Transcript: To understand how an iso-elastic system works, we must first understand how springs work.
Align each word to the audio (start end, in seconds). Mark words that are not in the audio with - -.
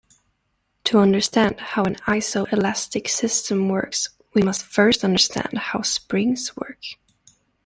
To 0.85 0.97
understand 0.97 1.59
how 1.59 1.83
an 1.83 1.93
iso-elastic 2.07 3.07
system 3.07 3.69
works, 3.69 4.09
we 4.33 4.41
must 4.41 4.63
first 4.65 5.03
understand 5.03 5.55
how 5.59 5.83
springs 5.83 6.57
work. 6.57 6.79